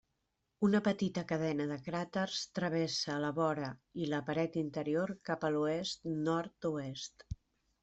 Una 0.67 0.79
petita 0.85 1.23
cadena 1.31 1.67
de 1.71 1.77
cràters 1.87 2.39
travessa 2.61 3.19
la 3.25 3.29
vora 3.41 3.69
i 4.05 4.09
la 4.15 4.23
paret 4.31 4.59
interior 4.65 5.15
cap 5.31 5.47
a 5.51 5.55
l'oest-nord-oest. 5.59 7.31